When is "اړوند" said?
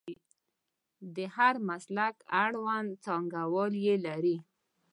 2.43-2.89